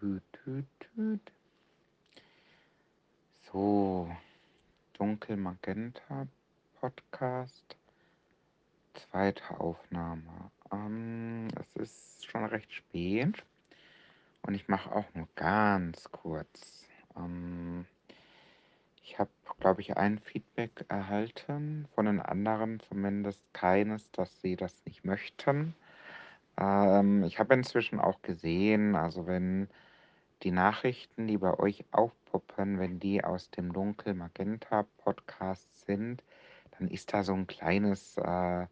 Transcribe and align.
Tüt, 0.00 0.22
tüt. 0.32 1.32
So, 3.52 4.10
Dunkel 4.94 5.36
Magenta 5.36 6.26
Podcast. 6.80 7.76
Zweite 8.94 9.60
Aufnahme. 9.60 10.50
Ähm, 10.72 11.48
es 11.54 11.76
ist 11.76 12.26
schon 12.26 12.46
recht 12.46 12.72
spät 12.72 13.44
und 14.40 14.54
ich 14.54 14.68
mache 14.68 14.90
auch 14.90 15.04
nur 15.12 15.28
ganz 15.34 16.10
kurz. 16.10 16.86
Ähm, 17.14 17.84
ich 19.04 19.18
habe, 19.18 19.28
glaube 19.58 19.82
ich, 19.82 19.98
ein 19.98 20.18
Feedback 20.18 20.86
erhalten, 20.88 21.86
von 21.94 22.06
den 22.06 22.20
anderen 22.20 22.80
zumindest 22.80 23.42
keines, 23.52 24.10
dass 24.12 24.40
sie 24.40 24.56
das 24.56 24.74
nicht 24.86 25.04
möchten. 25.04 25.74
Ähm, 26.60 27.24
ich 27.24 27.38
habe 27.38 27.54
inzwischen 27.54 28.00
auch 28.00 28.22
gesehen, 28.22 28.94
also 28.94 29.26
wenn 29.26 29.68
die 30.42 30.50
Nachrichten, 30.52 31.26
die 31.26 31.38
bei 31.38 31.58
euch 31.58 31.84
aufpoppen, 31.92 32.78
wenn 32.78 33.00
die 33.00 33.24
aus 33.24 33.50
dem 33.50 33.72
Dunkel 33.72 34.14
Magenta 34.14 34.84
Podcast 34.98 35.86
sind, 35.86 36.22
dann 36.78 36.88
ist 36.88 37.12
da 37.12 37.22
so 37.22 37.34
ein 37.34 37.46
kleines 37.46 38.16
äh, 38.18 38.66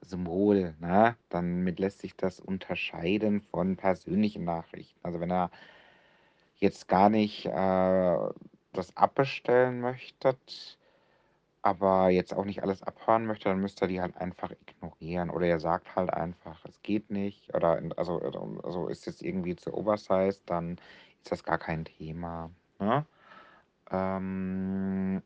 Symbol, 0.00 0.74
ne? 0.80 1.16
Damit 1.28 1.78
lässt 1.78 2.00
sich 2.00 2.16
das 2.16 2.40
unterscheiden 2.40 3.40
von 3.40 3.76
persönlichen 3.76 4.44
Nachrichten. 4.44 4.98
Also 5.02 5.20
wenn 5.20 5.30
er 5.30 5.50
jetzt 6.58 6.88
gar 6.88 7.10
nicht 7.10 7.46
äh, 7.46 8.16
das 8.72 8.96
abbestellen 8.96 9.80
möchtet, 9.80 10.77
aber 11.62 12.10
jetzt 12.10 12.34
auch 12.34 12.44
nicht 12.44 12.62
alles 12.62 12.82
abhören 12.82 13.26
möchte, 13.26 13.48
dann 13.48 13.60
müsst 13.60 13.82
ihr 13.82 13.88
die 13.88 14.00
halt 14.00 14.16
einfach 14.16 14.50
ignorieren. 14.50 15.30
Oder 15.30 15.46
ihr 15.46 15.60
sagt 15.60 15.96
halt 15.96 16.12
einfach, 16.12 16.64
es 16.64 16.80
geht 16.82 17.10
nicht. 17.10 17.54
Oder 17.54 17.82
also, 17.96 18.20
also 18.62 18.88
ist 18.88 19.06
jetzt 19.06 19.22
irgendwie 19.22 19.56
zu 19.56 19.74
oversized, 19.74 20.42
dann 20.46 20.78
ist 21.22 21.32
das 21.32 21.44
gar 21.44 21.58
kein 21.58 21.84
Thema. 21.84 22.50
Ne? 22.78 23.04
Ähm, 23.90 25.22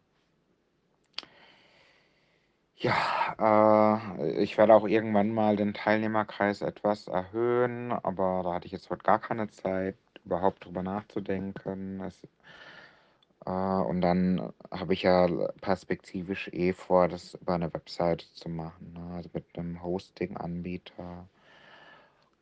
ja, 2.76 3.96
äh, 4.18 4.42
ich 4.42 4.58
werde 4.58 4.74
auch 4.74 4.86
irgendwann 4.86 5.30
mal 5.30 5.56
den 5.56 5.74
Teilnehmerkreis 5.74 6.62
etwas 6.62 7.08
erhöhen, 7.08 7.92
aber 7.92 8.42
da 8.44 8.54
hatte 8.54 8.66
ich 8.66 8.72
jetzt 8.72 8.90
heute 8.90 9.04
gar 9.04 9.20
keine 9.20 9.48
Zeit, 9.50 9.96
überhaupt 10.24 10.64
drüber 10.64 10.82
nachzudenken. 10.82 12.00
Es, 12.00 12.26
äh, 13.46 13.50
und 13.50 14.00
dann 14.00 14.52
habe 14.70 14.92
ich 14.94 15.02
ja 15.02 15.26
perspektivisch 15.60 16.48
eh 16.52 16.72
vor, 16.72 17.08
das 17.08 17.34
über 17.34 17.54
eine 17.54 17.72
Webseite 17.72 18.26
zu 18.34 18.48
machen, 18.48 18.92
ne? 18.94 19.16
also 19.16 19.30
mit 19.32 19.44
einem 19.56 19.82
Hosting-Anbieter. 19.82 21.28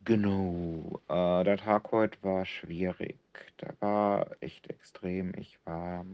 Genau, 0.05 1.01
äh, 1.09 1.45
der 1.45 1.59
Tag 1.59 1.93
heute 1.93 2.19
war 2.23 2.45
schwierig. 2.47 3.19
Der 3.61 3.75
war 3.81 4.31
echt 4.41 4.69
extrem. 4.71 5.35
Ich 5.37 5.59
war 5.67 6.07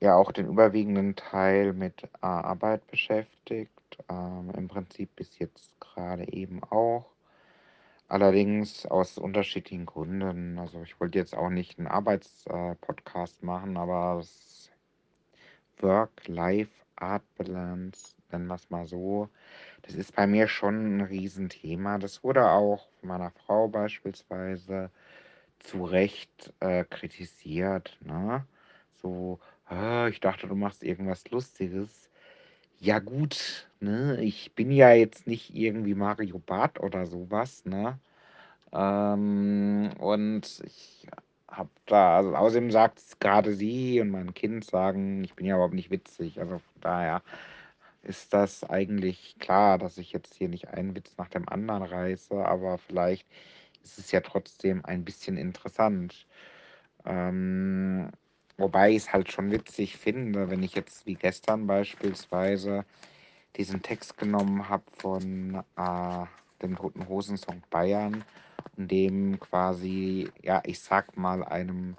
ja 0.00 0.16
auch 0.16 0.32
den 0.32 0.46
überwiegenden 0.46 1.16
Teil 1.16 1.72
mit 1.72 2.04
äh, 2.04 2.08
Arbeit 2.20 2.86
beschäftigt. 2.88 3.72
Ähm, 4.08 4.50
Im 4.56 4.68
Prinzip 4.68 5.14
bis 5.16 5.38
jetzt 5.38 5.78
gerade 5.80 6.30
eben 6.32 6.62
auch. 6.64 7.06
Allerdings 8.08 8.86
aus 8.86 9.18
unterschiedlichen 9.18 9.84
Gründen. 9.84 10.58
Also 10.58 10.82
ich 10.82 10.98
wollte 10.98 11.18
jetzt 11.18 11.36
auch 11.36 11.50
nicht 11.50 11.78
einen 11.78 11.88
Arbeitspodcast 11.88 13.42
äh, 13.42 13.46
machen, 13.46 13.76
aber 13.76 14.24
Work-Life-Art-Balance, 15.80 18.14
nennen 18.32 18.46
wir 18.46 18.54
es 18.54 18.70
mal 18.70 18.86
so, 18.86 19.28
das 19.82 19.94
ist 19.94 20.16
bei 20.16 20.26
mir 20.26 20.48
schon 20.48 20.96
ein 20.96 21.02
Riesenthema. 21.02 21.98
Das 21.98 22.24
wurde 22.24 22.50
auch 22.50 22.88
von 23.00 23.10
meiner 23.10 23.30
Frau 23.30 23.68
beispielsweise 23.68 24.90
zu 25.60 25.84
Recht 25.84 26.52
äh, 26.60 26.84
kritisiert. 26.84 27.98
Ne? 28.00 28.46
So, 28.94 29.38
ah, 29.66 30.08
ich 30.08 30.20
dachte, 30.20 30.46
du 30.46 30.54
machst 30.54 30.82
irgendwas 30.82 31.30
Lustiges. 31.30 32.08
Ja 32.80 32.98
gut, 33.00 33.68
ne? 33.80 34.20
Ich 34.22 34.54
bin 34.54 34.70
ja 34.70 34.92
jetzt 34.92 35.26
nicht 35.26 35.54
irgendwie 35.54 35.94
Mario 35.94 36.38
Barth 36.38 36.78
oder 36.80 37.06
sowas, 37.06 37.64
ne? 37.64 37.98
Ähm, 38.72 39.90
und 40.00 40.62
ich 40.66 41.06
habe 41.48 41.70
da, 41.86 42.18
also 42.18 42.36
außerdem 42.36 42.70
sagt 42.72 43.20
gerade 43.20 43.54
sie 43.54 44.00
und 44.00 44.10
mein 44.10 44.34
Kind 44.34 44.64
sagen, 44.64 45.24
ich 45.24 45.34
bin 45.34 45.46
ja 45.46 45.56
überhaupt 45.56 45.74
nicht 45.74 45.90
witzig. 45.90 46.40
Also 46.40 46.58
von 46.58 46.80
daher 46.82 47.22
ist 48.02 48.32
das 48.34 48.64
eigentlich 48.64 49.36
klar, 49.40 49.78
dass 49.78 49.98
ich 49.98 50.12
jetzt 50.12 50.34
hier 50.34 50.48
nicht 50.48 50.68
einen 50.68 50.94
Witz 50.96 51.16
nach 51.18 51.28
dem 51.28 51.48
anderen 51.48 51.82
reiße, 51.84 52.34
aber 52.46 52.78
vielleicht 52.78 53.26
ist 53.84 53.98
es 53.98 54.12
ja 54.12 54.20
trotzdem 54.20 54.84
ein 54.84 55.04
bisschen 55.04 55.36
interessant. 55.38 56.26
Ähm, 57.06 58.10
wobei 58.58 58.90
ich 58.90 58.98
es 58.98 59.12
halt 59.12 59.32
schon 59.32 59.50
witzig 59.50 59.96
finde, 59.96 60.50
wenn 60.50 60.62
ich 60.62 60.74
jetzt 60.74 61.06
wie 61.06 61.14
gestern 61.14 61.66
beispielsweise 61.66 62.84
diesen 63.56 63.82
Text 63.82 64.18
genommen 64.18 64.68
habe 64.68 64.84
von 64.98 65.62
äh, 65.76 66.26
dem 66.62 66.76
Toten 66.76 67.08
Hosen 67.08 67.36
Song 67.36 67.62
Bayern 67.70 68.24
und 68.76 68.90
dem 68.90 69.40
quasi, 69.40 70.30
ja, 70.42 70.60
ich 70.64 70.80
sag 70.80 71.16
mal, 71.16 71.42
einem 71.44 71.96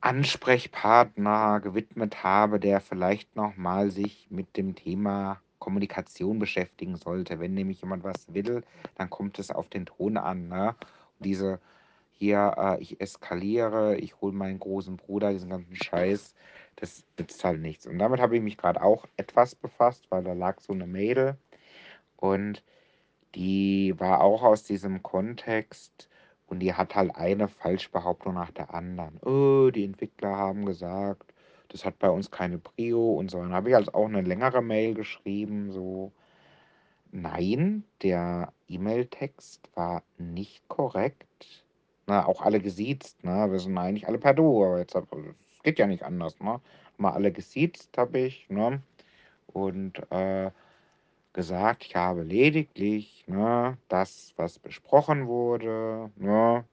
Ansprechpartner 0.00 1.60
gewidmet 1.60 2.22
habe, 2.22 2.60
der 2.60 2.80
vielleicht 2.80 3.36
nochmal 3.36 3.90
sich 3.90 4.26
mit 4.30 4.56
dem 4.56 4.74
Thema 4.74 5.40
Kommunikation 5.58 6.38
beschäftigen 6.38 6.96
sollte. 6.96 7.40
Wenn 7.40 7.54
nämlich 7.54 7.80
jemand 7.80 8.04
was 8.04 8.26
will, 8.34 8.62
dann 8.96 9.08
kommt 9.08 9.38
es 9.38 9.50
auf 9.50 9.68
den 9.70 9.86
Ton 9.86 10.18
an. 10.18 10.48
Ne? 10.48 10.74
Diese 11.20 11.58
hier, 12.18 12.54
äh, 12.56 12.82
ich 12.82 13.00
eskaliere, 13.00 13.96
ich 13.96 14.20
hole 14.20 14.32
meinen 14.32 14.58
großen 14.58 14.96
Bruder, 14.96 15.32
diesen 15.32 15.50
ganzen 15.50 15.76
Scheiß, 15.76 16.34
das 16.76 17.04
nützt 17.18 17.44
halt 17.44 17.60
nichts. 17.60 17.86
Und 17.86 17.98
damit 17.98 18.20
habe 18.20 18.36
ich 18.36 18.42
mich 18.42 18.56
gerade 18.56 18.82
auch 18.82 19.06
etwas 19.16 19.54
befasst, 19.54 20.10
weil 20.10 20.24
da 20.24 20.32
lag 20.32 20.60
so 20.60 20.72
eine 20.72 20.86
Mail 20.86 21.36
und 22.16 22.62
die 23.34 23.94
war 23.98 24.20
auch 24.20 24.42
aus 24.42 24.64
diesem 24.64 25.02
Kontext 25.02 26.08
und 26.46 26.60
die 26.60 26.74
hat 26.74 26.94
halt 26.94 27.16
eine 27.16 27.48
Falschbehauptung 27.48 28.34
nach 28.34 28.50
der 28.50 28.74
anderen. 28.74 29.18
Oh, 29.22 29.70
die 29.70 29.84
Entwickler 29.84 30.36
haben 30.36 30.64
gesagt, 30.66 31.32
das 31.68 31.84
hat 31.84 31.98
bei 31.98 32.10
uns 32.10 32.30
keine 32.30 32.58
Prio 32.58 33.14
und 33.14 33.30
so. 33.30 33.38
Dann 33.38 33.52
habe 33.52 33.70
ich 33.70 33.74
halt 33.74 33.94
auch 33.94 34.06
eine 34.06 34.22
längere 34.22 34.62
Mail 34.62 34.94
geschrieben, 34.94 35.72
so. 35.72 36.12
Nein, 37.10 37.84
der 38.02 38.52
E-Mail-Text 38.68 39.70
war 39.74 40.02
nicht 40.18 40.66
korrekt. 40.68 41.63
Na, 42.06 42.26
auch 42.26 42.42
alle 42.42 42.60
gesiezt, 42.60 43.24
ne? 43.24 43.50
Wir 43.50 43.58
sind 43.58 43.76
eigentlich 43.78 44.06
alle 44.08 44.18
per 44.18 44.34
Du, 44.34 44.64
aber 44.64 44.78
jetzt 44.78 44.94
es 44.94 45.04
geht 45.62 45.78
ja 45.78 45.86
nicht 45.86 46.02
anders, 46.02 46.38
ne? 46.40 46.60
Mal 46.98 47.12
alle 47.12 47.32
gesiezt 47.32 47.96
habe 47.96 48.18
ich, 48.20 48.48
ne? 48.50 48.82
Und 49.46 50.00
äh, 50.10 50.50
gesagt, 51.34 51.84
ich 51.84 51.96
habe 51.96 52.22
lediglich 52.22 53.24
ne, 53.26 53.76
das, 53.88 54.32
was 54.36 54.58
besprochen 54.58 55.26
wurde, 55.26 56.10
ne, 56.16 56.64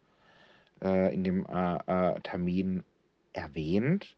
äh, 0.81 1.13
in 1.13 1.23
dem 1.23 1.45
äh, 1.47 1.77
äh, 1.87 2.19
Termin 2.21 2.83
erwähnt. 3.33 4.15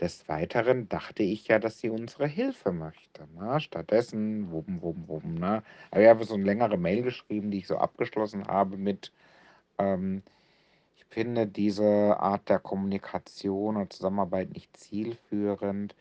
Des 0.00 0.28
Weiteren 0.28 0.90
dachte 0.90 1.22
ich 1.22 1.48
ja, 1.48 1.58
dass 1.58 1.80
sie 1.80 1.88
unsere 1.88 2.26
Hilfe 2.26 2.70
möchte. 2.70 3.26
Ne? 3.34 3.58
Stattdessen, 3.60 4.50
wum, 4.50 4.82
wum, 4.82 5.04
wum. 5.08 5.34
Ne? 5.36 5.62
Aber 5.90 6.02
ich 6.02 6.08
habe 6.08 6.24
so 6.24 6.34
eine 6.34 6.44
längere 6.44 6.76
Mail 6.76 7.02
geschrieben, 7.02 7.50
die 7.50 7.58
ich 7.58 7.66
so 7.66 7.78
abgeschlossen 7.78 8.46
habe 8.46 8.76
mit, 8.76 9.10
ähm, 9.78 10.22
finde 11.08 11.46
diese 11.46 12.18
Art 12.18 12.48
der 12.48 12.58
Kommunikation 12.58 13.76
und 13.76 13.92
Zusammenarbeit 13.92 14.52
nicht 14.52 14.76
zielführend, 14.76 15.94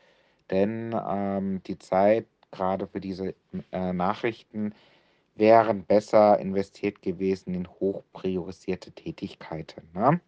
denn 0.52 0.96
ähm, 1.08 1.62
die 1.64 1.80
Zeit 1.80 2.26
gerade 2.52 2.88
für 2.88 3.00
diese 3.00 3.36
äh, 3.72 3.94
Nachrichten 3.94 4.74
wären 5.36 5.84
besser 5.84 6.40
investiert 6.40 7.02
gewesen 7.02 7.54
in 7.54 7.68
hochpriorisierte 7.68 8.92
Tätigkeiten. 8.92 9.90
Ne? 9.94 10.22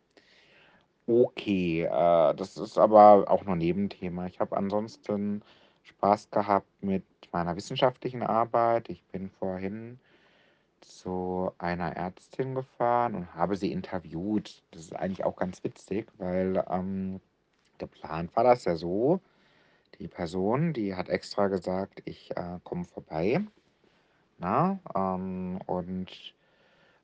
Okay, 1.07 1.83
äh, 1.83 2.35
das 2.35 2.57
ist 2.57 2.77
aber 2.77 3.25
auch 3.29 3.44
nur 3.45 3.56
Nebenthema. 3.56 4.27
Ich 4.27 4.39
habe 4.39 4.57
ansonsten 4.57 5.41
Spaß 5.83 6.29
gehabt 6.31 6.68
mit 6.81 7.03
meiner 7.31 7.56
wissenschaftlichen 7.56 8.24
Arbeit. 8.24 8.89
Ich 8.89 9.03
bin 9.06 9.29
vorhin 9.29 10.00
zu 10.81 11.51
einer 11.57 11.95
Ärztin 11.95 12.56
gefahren 12.56 13.15
und 13.15 13.35
habe 13.35 13.56
sie 13.56 13.71
interviewt. 13.71 14.63
Das 14.71 14.81
ist 14.81 14.95
eigentlich 14.95 15.24
auch 15.25 15.35
ganz 15.35 15.63
witzig, 15.63 16.12
weil 16.18 16.63
ähm, 16.69 17.21
geplant 17.77 18.35
war 18.35 18.44
das 18.44 18.65
ja 18.65 18.75
so, 18.75 19.21
die 20.00 20.07
Person, 20.07 20.74
die 20.74 20.95
hat 20.95 21.09
extra 21.09 21.47
gesagt, 21.47 22.01
ich 22.06 22.31
äh, 22.35 22.59
komme 22.63 22.85
vorbei. 22.85 23.41
Na, 24.39 24.79
ähm, 24.95 25.59
und 25.65 26.35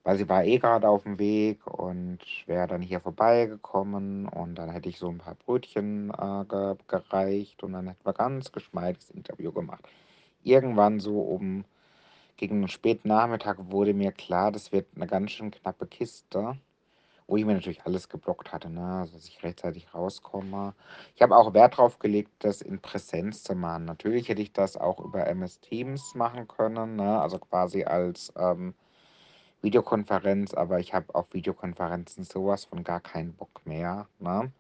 weil 0.04 0.18
sie 0.18 0.28
war 0.30 0.44
eh 0.44 0.58
gerade 0.60 0.90
auf 0.90 1.04
dem 1.04 1.18
Weg 1.18 1.66
und 1.66 2.20
wäre 2.46 2.68
dann 2.68 2.82
hier 2.82 3.00
vorbeigekommen 3.00 4.28
und 4.28 4.56
dann 4.56 4.70
hätte 4.70 4.90
ich 4.90 5.00
so 5.00 5.10
ein 5.10 5.18
paar 5.18 5.36
Brötchen 5.36 6.12
äh, 6.12 6.46
ge 6.46 6.76
gereicht 6.88 7.64
und 7.64 7.74
dann 7.74 7.88
hätten 7.88 8.06
wir 8.06 8.14
ganz 8.14 8.52
geschmeidiges 8.52 9.10
Interview 9.12 9.52
gemacht. 9.52 9.88
Irgendwann 10.44 11.00
so 11.00 11.22
um 11.22 11.64
gegen 12.38 12.62
den 12.62 12.68
späten 12.70 13.08
Nachmittag 13.10 13.58
wurde 13.72 13.94
mir 13.94 14.12
klar, 14.12 14.52
das 14.52 14.72
wird 14.72 14.88
eine 14.96 15.08
ganz 15.08 15.32
schön 15.32 15.52
knappe 15.52 15.88
Kiste. 15.88 16.58
wo 17.28 17.38
ich 17.38 17.46
mir 17.46 17.54
natürlich 17.54 17.86
alles 17.86 18.10
geblockt 18.10 18.52
hatte, 18.52 18.70
ne? 18.70 18.86
Also, 19.02 19.14
dass 19.16 19.28
ich 19.28 19.44
rechtzeitig 19.44 19.94
rauskomme. 19.94 20.74
Ich 21.16 21.22
habe 21.22 21.36
auch 21.38 21.54
Wert 21.54 21.78
drauf 21.78 22.00
gelegt, 22.00 22.32
das 22.40 22.62
in 22.62 22.82
Präsenz 22.82 23.44
zu 23.44 23.56
machen. 23.56 23.86
Natürlich 23.86 24.30
hätte 24.30 24.42
ich 24.42 24.54
das 24.54 24.78
auch 24.78 25.00
über 25.00 25.26
MS 25.28 25.60
Teams 25.62 26.16
machen 26.16 26.48
können, 26.48 26.98
ne? 26.98 27.22
Also 27.22 27.40
quasi 27.40 27.84
als 27.86 28.34
ähm, 28.38 28.76
Videokonferenz, 29.64 30.54
aber 30.54 30.80
ich 30.80 30.94
habe 30.94 31.16
auf 31.16 31.34
Videokonferenzen 31.34 32.26
sowas 32.26 32.66
von 32.66 32.84
gar 32.84 33.00
keinen 33.00 33.34
Bock 33.34 33.66
mehr. 33.66 34.08
Ne? 34.20 34.52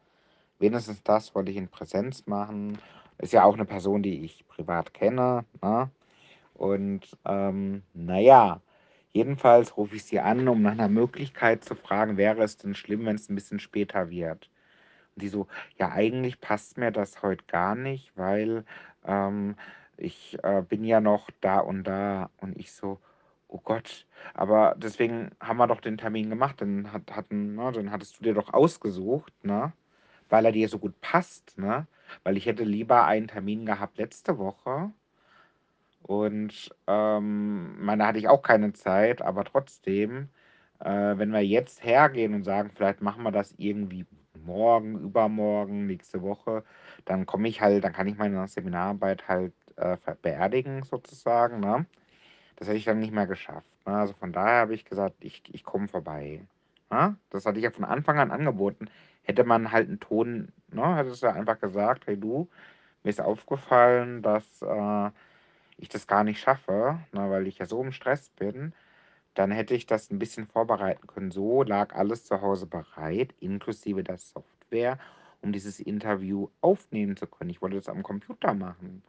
Wenigstens 0.59 1.03
das 1.03 1.35
wollte 1.35 1.51
ich 1.51 1.57
in 1.57 1.67
Präsenz 1.67 2.25
machen. 2.25 2.77
Ist 3.17 3.33
ja 3.33 3.43
auch 3.43 3.53
eine 3.53 3.65
Person, 3.65 4.01
die 4.01 4.23
ich 4.23 4.47
privat 4.47 4.93
kenne. 4.93 5.45
Ne? 5.61 5.91
Und 6.53 7.17
ähm, 7.25 7.83
naja, 7.93 8.61
jedenfalls 9.11 9.77
rufe 9.77 9.95
ich 9.95 10.05
sie 10.05 10.19
an, 10.19 10.47
um 10.47 10.61
nach 10.61 10.71
einer 10.73 10.89
Möglichkeit 10.89 11.63
zu 11.63 11.75
fragen, 11.75 12.17
wäre 12.17 12.43
es 12.43 12.57
denn 12.57 12.75
schlimm, 12.75 13.05
wenn 13.05 13.15
es 13.15 13.29
ein 13.29 13.35
bisschen 13.35 13.59
später 13.59 14.09
wird? 14.09 14.49
Und 15.15 15.23
die 15.23 15.29
so, 15.29 15.47
ja, 15.77 15.91
eigentlich 15.91 16.41
passt 16.41 16.77
mir 16.77 16.91
das 16.91 17.21
heute 17.23 17.45
gar 17.45 17.75
nicht, 17.75 18.11
weil 18.17 18.65
ähm, 19.05 19.55
ich 19.97 20.37
äh, 20.43 20.61
bin 20.67 20.83
ja 20.83 21.01
noch 21.01 21.29
da 21.41 21.59
und 21.59 21.83
da. 21.85 22.29
Und 22.37 22.57
ich 22.57 22.71
so, 22.73 22.99
oh 23.47 23.59
Gott, 23.63 24.05
aber 24.33 24.75
deswegen 24.77 25.31
haben 25.39 25.57
wir 25.57 25.67
doch 25.67 25.81
den 25.81 25.97
Termin 25.97 26.29
gemacht. 26.29 26.61
Dann, 26.61 26.91
hat, 26.91 27.15
hatten, 27.15 27.55
ne, 27.55 27.71
dann 27.71 27.91
hattest 27.91 28.19
du 28.19 28.23
dir 28.23 28.33
doch 28.33 28.53
ausgesucht, 28.53 29.33
ne? 29.43 29.73
Weil 30.29 30.45
er 30.45 30.51
dir 30.51 30.69
so 30.69 30.79
gut 30.79 30.99
passt, 31.01 31.57
ne? 31.57 31.87
Weil 32.23 32.37
ich 32.37 32.45
hätte 32.47 32.63
lieber 32.63 33.05
einen 33.05 33.27
Termin 33.27 33.65
gehabt 33.65 33.97
letzte 33.97 34.37
Woche. 34.37 34.91
Und 36.03 36.69
ähm, 36.87 37.83
meine 37.83 38.05
hatte 38.05 38.19
ich 38.19 38.27
auch 38.27 38.41
keine 38.41 38.73
Zeit, 38.73 39.21
aber 39.21 39.45
trotzdem, 39.45 40.29
äh, 40.79 41.17
wenn 41.17 41.31
wir 41.31 41.41
jetzt 41.41 41.83
hergehen 41.83 42.33
und 42.33 42.43
sagen, 42.43 42.71
vielleicht 42.75 43.01
machen 43.01 43.23
wir 43.23 43.31
das 43.31 43.53
irgendwie 43.57 44.05
morgen, 44.45 44.99
übermorgen, 44.99 45.87
nächste 45.87 46.21
Woche, 46.21 46.63
dann 47.05 47.25
komme 47.25 47.47
ich 47.47 47.61
halt, 47.61 47.83
dann 47.83 47.93
kann 47.93 48.07
ich 48.07 48.17
meine 48.17 48.47
Seminararbeit 48.47 49.27
halt 49.27 49.53
äh, 49.77 49.97
beerdigen 50.21 50.83
sozusagen. 50.83 51.59
Ne? 51.59 51.85
Das 52.57 52.67
hätte 52.67 52.77
ich 52.77 52.85
dann 52.85 52.99
nicht 52.99 53.13
mehr 53.13 53.27
geschafft. 53.27 53.67
Ne? 53.85 53.93
Also 53.95 54.13
von 54.13 54.33
daher 54.33 54.61
habe 54.61 54.73
ich 54.73 54.85
gesagt, 54.85 55.15
ich, 55.21 55.41
ich 55.51 55.63
komme 55.63 55.87
vorbei. 55.87 56.41
Ne? 56.91 57.15
Das 57.29 57.45
hatte 57.45 57.59
ich 57.59 57.63
ja 57.63 57.71
von 57.71 57.85
Anfang 57.85 58.19
an 58.19 58.31
angeboten. 58.31 58.89
Hätte 59.23 59.45
man 59.45 59.71
halt 59.71 59.87
einen 59.87 59.99
Ton, 60.01 60.51
ne, 60.69 60.97
hätte 60.97 61.09
es 61.09 61.21
ja 61.21 61.31
einfach 61.31 61.59
gesagt, 61.59 62.07
hey 62.07 62.17
du, 62.19 62.49
mir 63.03 63.09
ist 63.09 63.21
aufgefallen, 63.21 64.21
dass 64.21 64.61
äh, 64.61 65.09
ich 65.77 65.89
das 65.89 66.07
gar 66.07 66.23
nicht 66.23 66.39
schaffe, 66.39 66.99
ne, 67.11 67.29
weil 67.29 67.47
ich 67.47 67.57
ja 67.59 67.65
so 67.65 67.81
im 67.81 67.91
Stress 67.91 68.29
bin, 68.29 68.73
dann 69.33 69.51
hätte 69.51 69.73
ich 69.73 69.85
das 69.85 70.11
ein 70.11 70.19
bisschen 70.19 70.47
vorbereiten 70.47 71.07
können. 71.07 71.31
So 71.31 71.63
lag 71.63 71.95
alles 71.95 72.25
zu 72.25 72.41
Hause 72.41 72.67
bereit, 72.67 73.33
inklusive 73.39 74.03
der 74.03 74.17
Software, 74.17 74.99
um 75.41 75.51
dieses 75.51 75.79
Interview 75.79 76.49
aufnehmen 76.61 77.17
zu 77.17 77.27
können. 77.27 77.49
Ich 77.49 77.61
wollte 77.61 77.77
das 77.77 77.89
am 77.89 78.03
Computer 78.03 78.53
machen. 78.53 79.03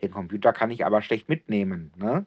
Den 0.00 0.10
Computer 0.10 0.52
kann 0.52 0.70
ich 0.70 0.84
aber 0.84 1.02
schlecht 1.02 1.28
mitnehmen. 1.28 1.92
Ne? 1.96 2.26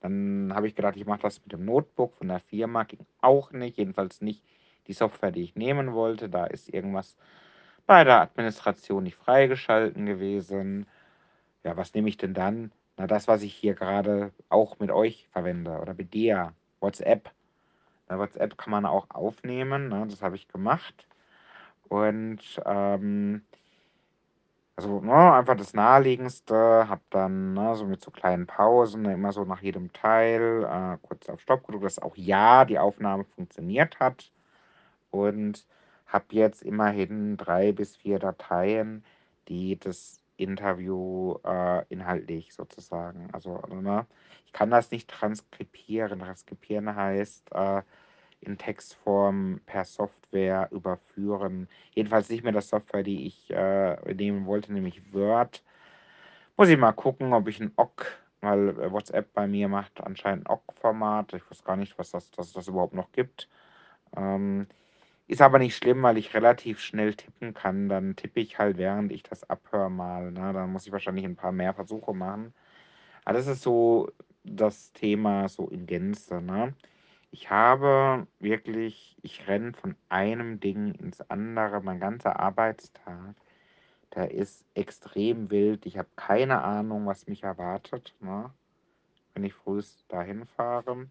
Dann 0.00 0.52
habe 0.54 0.66
ich 0.66 0.74
gedacht, 0.74 0.96
ich 0.96 1.06
mache 1.06 1.22
das 1.22 1.40
mit 1.42 1.52
dem 1.52 1.64
Notebook 1.64 2.14
von 2.14 2.28
der 2.28 2.40
Firma. 2.40 2.82
Ging 2.84 3.06
auch 3.20 3.52
nicht, 3.52 3.78
jedenfalls 3.78 4.20
nicht 4.20 4.42
die 4.88 4.92
Software, 4.92 5.30
die 5.30 5.42
ich 5.42 5.54
nehmen 5.54 5.92
wollte. 5.92 6.28
Da 6.28 6.46
ist 6.46 6.68
irgendwas 6.68 7.16
bei 7.86 8.02
der 8.02 8.20
Administration 8.20 9.04
nicht 9.04 9.16
freigeschalten 9.16 10.06
gewesen. 10.06 10.86
Ja, 11.64 11.76
was 11.76 11.94
nehme 11.94 12.08
ich 12.08 12.16
denn 12.16 12.34
dann? 12.34 12.72
Na, 12.96 13.06
das, 13.06 13.28
was 13.28 13.42
ich 13.42 13.54
hier 13.54 13.74
gerade 13.74 14.32
auch 14.48 14.78
mit 14.78 14.90
euch 14.90 15.28
verwende 15.32 15.78
oder 15.80 15.94
mit 15.94 16.14
dir, 16.14 16.54
WhatsApp. 16.80 17.30
Na, 18.08 18.18
WhatsApp 18.18 18.58
kann 18.58 18.70
man 18.70 18.86
auch 18.86 19.10
aufnehmen, 19.10 19.88
ne? 19.88 20.06
das 20.08 20.22
habe 20.22 20.36
ich 20.36 20.48
gemacht. 20.48 21.06
Und 21.88 22.40
ähm, 22.66 23.42
also 24.76 25.00
ne, 25.00 25.34
einfach 25.34 25.56
das 25.56 25.74
Naheliegendste, 25.74 26.88
habe 26.88 27.02
dann 27.10 27.54
ne, 27.54 27.76
so 27.76 27.84
mit 27.86 28.02
so 28.02 28.10
kleinen 28.10 28.46
Pausen, 28.46 29.04
immer 29.04 29.32
so 29.32 29.44
nach 29.44 29.62
jedem 29.62 29.92
Teil 29.92 30.64
äh, 30.64 30.98
kurz 31.06 31.28
auf 31.28 31.40
Stopp 31.40 31.66
gedrückt, 31.66 31.84
dass 31.84 31.98
auch 31.98 32.16
ja 32.16 32.64
die 32.64 32.78
Aufnahme 32.78 33.24
funktioniert 33.24 34.00
hat. 34.00 34.30
Und 35.10 35.66
habe 36.06 36.26
jetzt 36.30 36.62
immerhin 36.62 37.36
drei 37.36 37.72
bis 37.72 37.96
vier 37.96 38.18
Dateien, 38.18 39.04
die 39.48 39.78
das 39.78 40.21
Interview 40.42 41.36
äh, 41.44 41.84
inhaltlich 41.88 42.52
sozusagen. 42.54 43.28
Also, 43.32 43.62
ne, 43.68 44.06
ich 44.46 44.52
kann 44.52 44.70
das 44.70 44.90
nicht 44.90 45.08
transkribieren. 45.08 46.20
Transkribieren 46.20 46.94
heißt 46.94 47.52
äh, 47.52 47.82
in 48.40 48.58
Textform 48.58 49.60
per 49.66 49.84
Software 49.84 50.68
überführen. 50.72 51.68
Jedenfalls 51.92 52.28
nicht 52.28 52.42
mehr 52.42 52.52
das 52.52 52.68
Software, 52.68 53.02
die 53.02 53.26
ich 53.26 53.50
äh, 53.50 53.96
nehmen 54.14 54.46
wollte, 54.46 54.72
nämlich 54.72 55.12
Word. 55.12 55.62
Muss 56.56 56.68
ich 56.68 56.76
mal 56.78 56.92
gucken, 56.92 57.32
ob 57.32 57.48
ich 57.48 57.60
ein 57.60 57.72
OGG, 57.76 58.04
weil 58.40 58.68
äh, 58.70 58.92
WhatsApp 58.92 59.32
bei 59.32 59.46
mir 59.46 59.68
macht 59.68 60.00
anscheinend 60.02 60.50
OGG-Format. 60.50 61.34
Ich 61.34 61.50
weiß 61.50 61.64
gar 61.64 61.76
nicht, 61.76 61.98
was 61.98 62.10
das, 62.10 62.30
dass 62.32 62.52
das 62.52 62.68
überhaupt 62.68 62.94
noch 62.94 63.12
gibt. 63.12 63.48
Ähm, 64.16 64.66
ist 65.32 65.40
aber 65.40 65.58
nicht 65.58 65.76
schlimm, 65.76 66.02
weil 66.02 66.18
ich 66.18 66.34
relativ 66.34 66.80
schnell 66.80 67.14
tippen 67.14 67.54
kann. 67.54 67.88
Dann 67.88 68.16
tippe 68.16 68.40
ich 68.40 68.58
halt, 68.58 68.76
während 68.76 69.10
ich 69.10 69.22
das 69.22 69.48
abhöre 69.48 69.90
mal. 69.90 70.30
Ne? 70.30 70.52
Dann 70.52 70.70
muss 70.70 70.86
ich 70.86 70.92
wahrscheinlich 70.92 71.24
ein 71.24 71.36
paar 71.36 71.52
mehr 71.52 71.72
Versuche 71.74 72.12
machen. 72.14 72.52
Aber 73.24 73.38
das 73.38 73.46
ist 73.46 73.62
so 73.62 74.10
das 74.44 74.92
Thema 74.92 75.48
so 75.48 75.68
in 75.68 75.86
Gänze. 75.86 76.42
Ne? 76.42 76.74
Ich 77.30 77.50
habe 77.50 78.26
wirklich, 78.40 79.16
ich 79.22 79.48
renne 79.48 79.72
von 79.72 79.96
einem 80.10 80.60
Ding 80.60 80.94
ins 80.96 81.22
andere, 81.22 81.80
mein 81.80 82.00
ganzer 82.00 82.38
Arbeitstag. 82.38 83.34
Der 84.14 84.32
ist 84.32 84.66
extrem 84.74 85.50
wild. 85.50 85.86
Ich 85.86 85.96
habe 85.96 86.08
keine 86.16 86.62
Ahnung, 86.62 87.06
was 87.06 87.26
mich 87.26 87.42
erwartet, 87.44 88.14
ne? 88.20 88.50
wenn 89.34 89.44
ich 89.44 89.54
früh 89.54 89.82
dahin 90.08 90.44
fahre. 90.44 91.08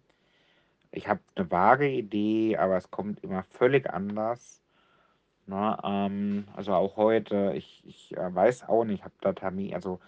Ich 0.92 1.08
habe 1.08 1.20
eine 1.34 1.50
vage 1.50 1.88
Idee, 1.88 2.58
aber 2.58 2.76
es 2.76 2.90
kommt 2.90 3.24
immer 3.24 3.42
völlig 3.44 3.88
anders. 3.90 4.62
Ne? 5.46 5.78
Ähm, 5.82 6.46
also 6.54 6.74
auch 6.74 6.96
heute, 6.96 7.52
ich, 7.56 7.82
ich 7.86 8.16
äh, 8.16 8.34
weiß 8.34 8.68
auch 8.68 8.84
nicht, 8.84 9.00
ich 9.00 9.04
habe 9.04 9.14
da 9.22 9.32
Termin, 9.32 9.74
also 9.74 10.00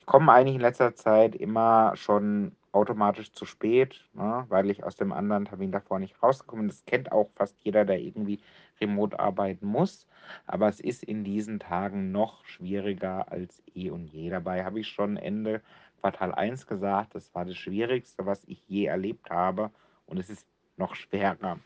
ich 0.00 0.06
komme 0.06 0.32
eigentlich 0.32 0.56
in 0.56 0.60
letzter 0.60 0.96
Zeit 0.96 1.36
immer 1.36 1.94
schon 1.96 2.56
automatisch 2.72 3.32
zu 3.32 3.46
spät, 3.46 4.04
ne? 4.14 4.44
weil 4.48 4.68
ich 4.68 4.82
aus 4.82 4.96
dem 4.96 5.12
anderen 5.12 5.44
Termin 5.44 5.70
davor 5.70 6.00
nicht 6.00 6.20
rausgekommen 6.20 6.66
bin. 6.66 6.68
Das 6.70 6.84
kennt 6.86 7.12
auch 7.12 7.30
fast 7.36 7.56
jeder, 7.62 7.84
der 7.84 8.00
irgendwie 8.00 8.40
remote 8.80 9.20
arbeiten 9.20 9.66
muss. 9.66 10.08
Aber 10.46 10.68
es 10.68 10.80
ist 10.80 11.04
in 11.04 11.22
diesen 11.22 11.60
Tagen 11.60 12.10
noch 12.10 12.44
schwieriger 12.44 13.30
als 13.30 13.62
eh 13.74 13.90
und 13.90 14.06
je. 14.06 14.30
Dabei 14.30 14.64
habe 14.64 14.80
ich 14.80 14.88
schon 14.88 15.16
Ende 15.16 15.62
Quartal 16.00 16.34
1 16.34 16.66
gesagt, 16.66 17.14
das 17.14 17.32
war 17.32 17.44
das 17.44 17.56
Schwierigste, 17.56 18.26
was 18.26 18.42
ich 18.46 18.60
je 18.68 18.86
erlebt 18.86 19.30
habe 19.30 19.70
und 20.06 20.18
es 20.18 20.30
ist 20.30 20.46
noch 20.76 20.94
schwerer. 20.94 21.58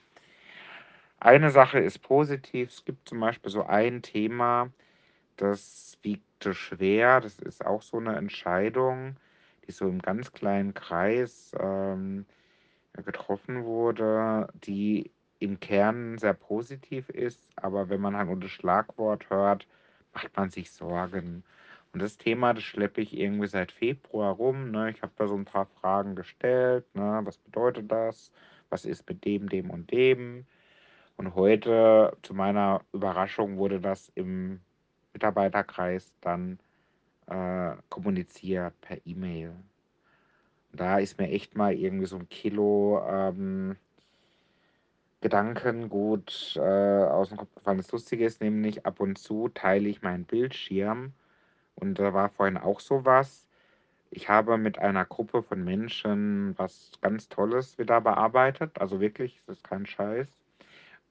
Eine 1.19 1.51
Sache 1.51 1.79
ist 1.79 2.01
positiv, 2.01 2.71
es 2.71 2.85
gibt 2.85 3.09
zum 3.09 3.21
Beispiel 3.21 3.51
so 3.51 3.65
ein 3.65 4.03
Thema, 4.03 4.71
das 5.37 5.99
wiegte 6.03 6.55
schwer, 6.55 7.21
das 7.21 7.39
ist 7.39 7.65
auch 7.65 7.83
so 7.83 7.99
eine 7.99 8.17
Entscheidung, 8.17 9.17
die 9.67 9.73
so 9.73 9.89
im 9.89 10.01
ganz 10.01 10.33
kleinen 10.33 10.75
Kreis 10.75 11.53
ähm, 11.59 12.27
getroffen 13.05 13.65
wurde, 13.65 14.49
die 14.55 15.11
im 15.39 15.61
Kern 15.61 16.19
sehr 16.19 16.35
positiv 16.35 17.09
ist, 17.11 17.49
aber 17.57 17.89
wenn 17.89 18.01
man 18.01 18.17
halt 18.17 18.29
nur 18.29 18.41
das 18.41 18.51
Schlagwort 18.51 19.29
hört, 19.31 19.67
macht 20.15 20.35
man 20.37 20.51
sich 20.51 20.71
Sorgen. 20.71 21.45
Und 21.97 22.03
das 22.03 22.19
Thema, 22.19 22.53
das 22.53 22.63
schleppe 22.63 23.01
ich 23.01 23.17
irgendwie 23.17 23.47
seit 23.47 23.73
Februar 23.73 24.35
rum. 24.35 24.71
Ne? 24.71 24.91
Ich 24.91 25.01
habe 25.01 25.15
da 25.17 25.27
so 25.27 25.35
ein 25.35 25.47
paar 25.47 25.65
Fragen 25.65 26.15
gestellt. 26.15 26.85
Ne? 26.95 27.23
Was 27.25 27.39
bedeutet 27.39 27.91
das? 27.91 28.31
Was 28.69 28.85
ist 28.85 29.09
mit 29.09 29.25
dem, 29.25 29.49
dem 29.49 29.71
und 29.71 29.91
dem? 29.91 30.45
Und 31.17 31.35
heute, 31.35 32.15
zu 32.21 32.35
meiner 32.35 32.83
Überraschung, 32.93 33.57
wurde 33.57 33.81
das 33.81 34.13
im 34.15 34.61
Mitarbeiterkreis 35.15 36.13
dann 36.21 36.59
äh, 37.29 37.77
kommuniziert 37.89 38.79
per 38.83 38.99
E-Mail. 39.07 39.55
Da 40.75 40.99
ist 40.99 41.19
mir 41.19 41.31
echt 41.31 41.57
mal 41.57 41.73
irgendwie 41.73 42.05
so 42.05 42.17
ein 42.17 42.29
Kilo 42.29 43.03
ähm, 43.09 43.77
Gedankengut 45.23 46.57
äh, 46.57 46.61
aus 46.61 47.31
dem 47.31 47.39
Kopf 47.39 47.55
gefallen. 47.55 47.79
Das 47.79 47.91
Lustige 47.91 48.27
ist 48.27 48.43
nämlich, 48.43 48.85
ab 48.85 49.01
und 49.01 49.17
zu 49.17 49.49
teile 49.49 49.89
ich 49.89 50.03
meinen 50.03 50.27
Bildschirm 50.27 51.15
und 51.77 51.99
da 51.99 52.13
war 52.15 52.29
vorhin 52.31 52.57
auch 52.57 52.81
sowas. 52.81 53.47
Ich 54.11 54.29
habe 54.29 54.57
mit 54.59 54.79
einer 54.79 55.05
Gruppe 55.05 55.43
von 55.43 55.65
Menschen 55.65 56.55
was 56.59 56.93
ganz 57.01 57.29
Tolles 57.29 57.79
wieder 57.79 58.01
bearbeitet. 58.01 58.81
Also 58.81 59.01
wirklich, 59.01 59.41
das 59.47 59.59
ist 59.59 59.65
kein 59.65 59.87
Scheiß. 59.87 60.27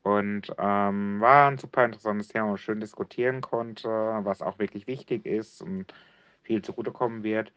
Und 0.03 0.53
ähm, 0.59 1.19
war 1.19 1.49
ein 1.49 1.57
super 1.57 1.85
interessantes 1.85 2.27
Thema, 2.27 2.45
wo 2.45 2.49
man 2.49 2.57
schön 2.57 2.79
diskutieren 2.79 3.41
konnte, 3.41 3.89
was 3.89 4.41
auch 4.41 4.59
wirklich 4.59 4.87
wichtig 4.87 5.25
ist 5.25 5.61
und 5.61 5.93
viel 6.43 6.61
zugutekommen 6.61 7.23
wird. 7.23 7.51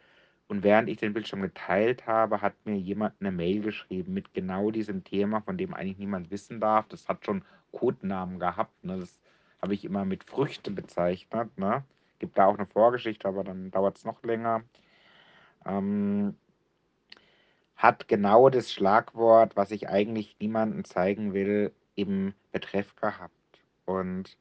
Und 0.48 0.62
während 0.62 0.88
ich 0.88 0.96
den 0.96 1.12
Bildschirm 1.12 1.42
geteilt 1.42 2.06
habe, 2.06 2.40
hat 2.40 2.54
mir 2.64 2.76
jemand 2.76 3.14
eine 3.20 3.32
Mail 3.32 3.60
geschrieben 3.60 4.14
mit 4.14 4.32
genau 4.32 4.70
diesem 4.70 5.04
Thema, 5.04 5.42
von 5.42 5.58
dem 5.58 5.74
eigentlich 5.74 5.98
niemand 5.98 6.30
wissen 6.30 6.58
darf. 6.58 6.88
Das 6.88 7.06
hat 7.06 7.24
schon 7.24 7.44
Codenamen 7.70 8.38
gehabt. 8.38 8.82
Ne? 8.82 8.98
Das 8.98 9.18
habe 9.60 9.74
ich 9.74 9.84
immer 9.84 10.06
mit 10.06 10.24
Früchte 10.24 10.70
bezeichnet. 10.70 11.56
Ne? 11.58 11.84
Gibt 12.18 12.38
da 12.38 12.46
auch 12.46 12.56
eine 12.56 12.66
Vorgeschichte, 12.66 13.28
aber 13.28 13.44
dann 13.44 13.70
dauert 13.70 13.98
es 13.98 14.04
noch 14.04 14.22
länger. 14.22 14.62
Ähm, 15.66 16.36
hat 17.76 18.08
genau 18.08 18.48
das 18.50 18.72
Schlagwort, 18.72 19.56
was 19.56 19.70
ich 19.70 19.88
eigentlich 19.88 20.36
niemandem 20.40 20.84
zeigen 20.84 21.32
will, 21.32 21.72
im 21.94 22.34
Betreff 22.52 22.96
gehabt. 22.96 23.32
Und 23.84 24.36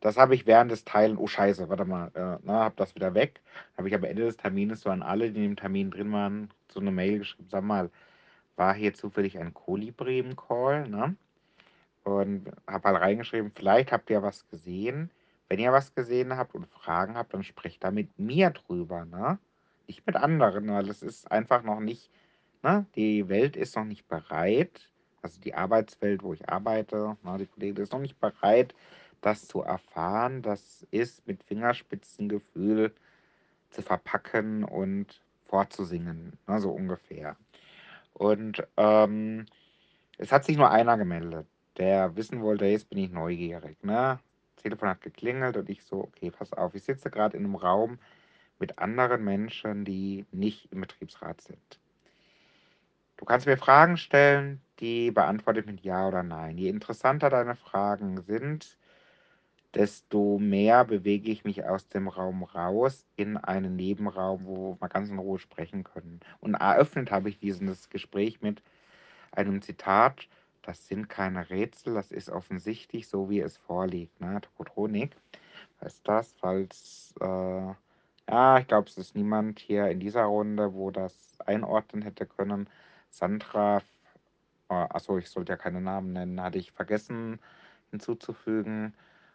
das 0.00 0.16
habe 0.16 0.34
ich 0.34 0.46
während 0.46 0.70
des 0.70 0.84
Teilen, 0.84 1.18
oh 1.18 1.26
Scheiße, 1.26 1.68
warte 1.68 1.84
mal, 1.84 2.10
äh, 2.14 2.38
na, 2.42 2.64
habe 2.64 2.76
das 2.76 2.94
wieder 2.94 3.14
weg. 3.14 3.42
Habe 3.76 3.88
ich 3.88 3.94
am 3.94 4.04
Ende 4.04 4.24
des 4.24 4.38
Termines 4.38 4.80
so 4.80 4.90
an 4.90 5.02
alle, 5.02 5.30
die 5.30 5.44
im 5.44 5.56
Termin 5.56 5.90
drin 5.90 6.10
waren, 6.12 6.50
so 6.68 6.80
eine 6.80 6.90
Mail 6.90 7.18
geschrieben, 7.18 7.48
sag 7.50 7.64
mal, 7.64 7.90
war 8.56 8.74
hier 8.74 8.94
zufällig 8.94 9.38
ein 9.38 9.54
Kolibri 9.54 10.18
im 10.18 10.36
Call, 10.36 10.88
ne? 10.88 11.16
Und 12.04 12.50
habe 12.66 12.88
halt 12.88 13.00
reingeschrieben, 13.00 13.52
vielleicht 13.54 13.92
habt 13.92 14.08
ihr 14.10 14.22
was 14.22 14.48
gesehen. 14.48 15.10
Wenn 15.50 15.58
ihr 15.58 15.72
was 15.72 15.96
gesehen 15.96 16.36
habt 16.36 16.54
und 16.54 16.68
Fragen 16.68 17.16
habt, 17.16 17.34
dann 17.34 17.42
sprecht 17.42 17.82
da 17.82 17.90
mit 17.90 18.16
mir 18.20 18.50
drüber, 18.50 19.04
ne? 19.04 19.40
Nicht 19.88 20.06
mit 20.06 20.14
anderen, 20.14 20.68
weil 20.68 20.86
das 20.86 21.02
ist 21.02 21.30
einfach 21.30 21.64
noch 21.64 21.80
nicht, 21.80 22.08
ne? 22.62 22.86
Die 22.94 23.28
Welt 23.28 23.56
ist 23.56 23.74
noch 23.74 23.84
nicht 23.84 24.06
bereit. 24.06 24.88
Also 25.22 25.40
die 25.40 25.54
Arbeitswelt, 25.54 26.22
wo 26.22 26.32
ich 26.32 26.48
arbeite, 26.48 27.16
ne? 27.24 27.36
die 27.38 27.46
Kollegen 27.46 27.82
ist 27.82 27.92
noch 27.92 28.00
nicht 28.00 28.20
bereit, 28.20 28.74
das 29.22 29.48
zu 29.48 29.62
erfahren. 29.62 30.40
Das 30.40 30.86
ist 30.92 31.26
mit 31.26 31.42
Fingerspitzengefühl 31.42 32.94
zu 33.70 33.82
verpacken 33.82 34.62
und 34.62 35.20
vorzusingen, 35.46 36.38
ne? 36.46 36.60
so 36.60 36.70
ungefähr. 36.70 37.36
Und 38.14 38.66
ähm, 38.76 39.46
es 40.16 40.30
hat 40.30 40.44
sich 40.44 40.56
nur 40.56 40.70
einer 40.70 40.96
gemeldet, 40.96 41.48
der 41.76 42.14
wissen 42.14 42.40
wollte, 42.40 42.66
jetzt 42.66 42.88
bin 42.88 43.00
ich 43.00 43.10
neugierig. 43.10 43.82
Ne? 43.82 44.20
Telefon 44.62 44.88
hat 44.88 45.00
geklingelt 45.00 45.56
und 45.56 45.68
ich 45.68 45.82
so, 45.84 46.04
okay, 46.04 46.30
pass 46.30 46.52
auf, 46.52 46.74
ich 46.74 46.84
sitze 46.84 47.10
gerade 47.10 47.36
in 47.36 47.44
einem 47.44 47.56
Raum 47.56 47.98
mit 48.58 48.78
anderen 48.78 49.24
Menschen, 49.24 49.84
die 49.84 50.26
nicht 50.32 50.70
im 50.72 50.82
Betriebsrat 50.82 51.40
sind. 51.40 51.80
Du 53.16 53.24
kannst 53.24 53.46
mir 53.46 53.56
Fragen 53.56 53.96
stellen, 53.96 54.60
die 54.78 55.10
beantworte 55.10 55.60
ich 55.60 55.66
mit 55.66 55.80
Ja 55.82 56.08
oder 56.08 56.22
Nein. 56.22 56.56
Je 56.56 56.68
interessanter 56.68 57.28
deine 57.28 57.54
Fragen 57.54 58.22
sind, 58.22 58.78
desto 59.74 60.38
mehr 60.38 60.84
bewege 60.84 61.30
ich 61.30 61.44
mich 61.44 61.64
aus 61.64 61.88
dem 61.88 62.08
Raum 62.08 62.42
raus 62.42 63.06
in 63.16 63.36
einen 63.36 63.76
Nebenraum, 63.76 64.44
wo 64.44 64.76
wir 64.80 64.88
ganz 64.88 65.10
in 65.10 65.18
Ruhe 65.18 65.38
sprechen 65.38 65.84
können. 65.84 66.20
Und 66.40 66.54
eröffnet 66.54 67.10
habe 67.10 67.28
ich 67.28 67.38
dieses 67.38 67.88
Gespräch 67.90 68.40
mit 68.40 68.62
einem 69.32 69.62
Zitat, 69.62 70.26
das 70.62 70.86
sind 70.88 71.08
keine 71.08 71.50
Rätsel, 71.50 71.94
das 71.94 72.10
ist 72.10 72.30
offensichtlich 72.30 73.08
so, 73.08 73.30
wie 73.30 73.40
es 73.40 73.56
vorliegt. 73.56 74.20
Ne? 74.20 74.40
Tokotronik 74.40 75.16
heißt 75.80 76.06
das, 76.06 76.34
falls, 76.38 77.14
äh, 77.20 77.74
ja, 78.28 78.58
ich 78.58 78.66
glaube, 78.66 78.88
es 78.88 78.98
ist 78.98 79.14
niemand 79.16 79.58
hier 79.58 79.88
in 79.88 80.00
dieser 80.00 80.24
Runde, 80.24 80.74
wo 80.74 80.90
das 80.90 81.38
einordnen 81.46 82.02
hätte 82.02 82.26
können. 82.26 82.68
Sandra, 83.10 83.78
äh, 84.68 84.74
achso, 84.74 85.18
ich 85.18 85.30
sollte 85.30 85.52
ja 85.52 85.56
keine 85.56 85.80
Namen 85.80 86.12
nennen, 86.12 86.42
hatte 86.42 86.58
ich 86.58 86.72
vergessen 86.72 87.40
hinzuzufügen. 87.90 88.94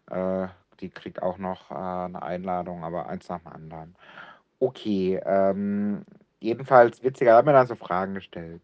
Äh, 0.10 0.48
die 0.80 0.90
kriegt 0.90 1.22
auch 1.22 1.38
noch 1.38 1.72
äh, 1.72 1.76
eine 1.76 2.22
Einladung, 2.22 2.84
aber 2.84 3.08
eins 3.08 3.30
nach 3.30 3.40
dem 3.40 3.48
anderen. 3.48 3.96
Okay, 4.60 5.20
ähm, 5.26 6.06
jedenfalls 6.40 7.04
witziger, 7.04 7.36
hat 7.36 7.46
mir 7.46 7.54
dann 7.54 7.68
so 7.68 7.76
Fragen 7.76 8.14
gestellt. 8.14 8.62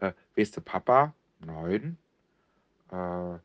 Äh, 0.00 0.12
bist 0.34 0.56
du 0.56 0.60
Papa? 0.60 1.14
Nein. 1.44 1.98
Äh, 2.90 3.38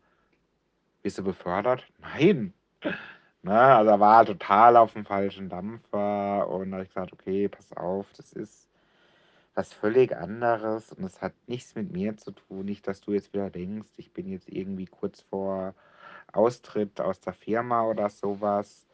bist 1.01 1.17
du 1.17 1.23
befördert? 1.23 1.85
Nein. 1.99 2.53
Ne, 3.43 3.59
also 3.59 3.91
er 3.91 3.99
war 3.99 4.25
total 4.25 4.75
auf 4.75 4.93
dem 4.93 5.05
falschen 5.05 5.47
Dampfer 5.47 6.49
und 6.49 6.71
da 6.71 6.77
habe 6.77 6.83
ich 6.83 6.89
gesagt, 6.89 7.13
okay, 7.13 7.47
pass 7.47 7.71
auf, 7.77 8.11
das 8.17 8.33
ist 8.33 8.69
was 9.53 9.73
völlig 9.73 10.15
anderes 10.15 10.91
und 10.91 11.03
es 11.03 11.21
hat 11.21 11.33
nichts 11.47 11.73
mit 11.75 11.91
mir 11.91 12.17
zu 12.17 12.31
tun. 12.31 12.65
Nicht, 12.65 12.87
dass 12.87 13.01
du 13.01 13.13
jetzt 13.13 13.33
wieder 13.33 13.49
denkst, 13.49 13.89
ich 13.97 14.11
bin 14.11 14.27
jetzt 14.27 14.49
irgendwie 14.49 14.85
kurz 14.85 15.21
vor 15.21 15.73
Austritt 16.33 16.99
aus 16.99 17.21
der 17.21 17.33
Firma 17.33 17.83
oder 17.85 18.09
sowas. 18.09 18.85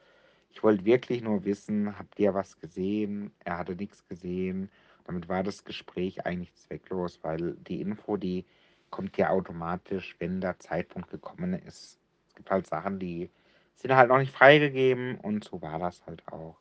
Ich 0.52 0.62
wollte 0.64 0.86
wirklich 0.86 1.22
nur 1.22 1.44
wissen, 1.46 1.98
habt 1.98 2.20
ihr 2.20 2.34
was 2.34 2.60
gesehen? 2.60 3.32
Er 3.40 3.58
hatte 3.58 3.76
nichts 3.76 4.08
gesehen. 4.08 4.70
Damit 5.06 5.28
war 5.28 5.44
das 5.44 5.66
Gespräch 5.66 6.26
eigentlich 6.26 6.54
zwecklos, 6.54 7.20
weil 7.24 7.56
die 7.56 7.82
Info, 7.82 8.18
die 8.18 8.46
kommt 8.94 9.18
ja 9.18 9.32
automatisch, 9.32 10.16
wenn 10.20 10.40
der 10.40 10.60
Zeitpunkt 10.60 11.10
gekommen 11.10 11.54
ist. 11.54 11.98
Es 12.28 12.36
gibt 12.36 12.52
halt 12.52 12.68
Sachen, 12.68 13.00
die 13.00 13.32
sind 13.76 13.96
halt 13.96 14.10
noch 14.10 14.20
nicht 14.20 14.32
freigegeben 14.32 15.18
und 15.18 15.44
so 15.44 15.64
war 15.64 15.80
das 15.80 16.06
halt 16.06 16.22
auch. 16.32 16.58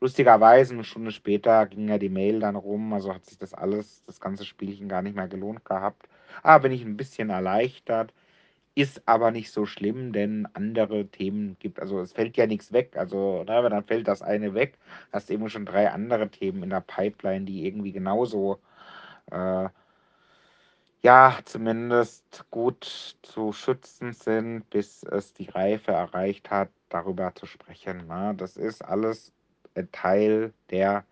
Lustigerweise, 0.00 0.74
eine 0.74 0.84
Stunde 0.84 1.10
später 1.10 1.66
ging 1.66 1.88
ja 1.88 1.98
die 1.98 2.08
Mail 2.08 2.38
dann 2.38 2.54
rum, 2.54 2.92
also 2.92 3.12
hat 3.12 3.26
sich 3.26 3.36
das 3.36 3.52
alles, 3.52 4.04
das 4.06 4.20
ganze 4.20 4.44
Spielchen 4.44 4.88
gar 4.88 5.02
nicht 5.02 5.16
mehr 5.16 5.26
gelohnt 5.26 5.64
gehabt. 5.64 6.08
Aber 6.44 6.52
ah, 6.54 6.58
bin 6.58 6.70
ich 6.70 6.84
ein 6.84 6.96
bisschen 6.96 7.30
erleichtert. 7.30 8.14
Ist 8.76 9.02
aber 9.06 9.32
nicht 9.32 9.50
so 9.50 9.66
schlimm, 9.66 10.12
denn 10.12 10.46
andere 10.52 11.08
Themen 11.08 11.56
gibt, 11.58 11.80
also 11.80 12.00
es 12.00 12.12
fällt 12.12 12.36
ja 12.36 12.46
nichts 12.46 12.72
weg. 12.72 12.96
Also, 12.96 13.42
ne, 13.42 13.68
dann 13.68 13.82
fällt 13.82 14.06
das 14.06 14.22
eine 14.22 14.54
weg, 14.54 14.78
hast 15.12 15.32
eben 15.32 15.50
schon 15.50 15.66
drei 15.66 15.90
andere 15.90 16.28
Themen 16.28 16.62
in 16.62 16.70
der 16.70 16.80
Pipeline, 16.80 17.44
die 17.44 17.66
irgendwie 17.66 17.90
genauso, 17.90 18.60
äh, 19.32 19.68
ja, 21.02 21.38
zumindest 21.44 22.44
gut 22.50 23.16
zu 23.22 23.52
schützen 23.52 24.12
sind, 24.12 24.68
bis 24.70 25.02
es 25.04 25.32
die 25.32 25.48
Reife 25.48 25.92
erreicht 25.92 26.50
hat, 26.50 26.70
darüber 26.88 27.34
zu 27.34 27.46
sprechen. 27.46 28.06
Ne? 28.06 28.34
Das 28.36 28.56
ist 28.56 28.84
alles 28.84 29.32
ein 29.74 29.90
Teil 29.92 30.52
der 30.70 31.04